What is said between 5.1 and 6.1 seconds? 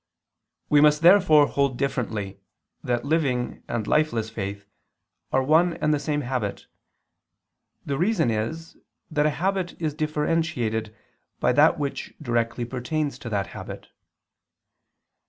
are one and the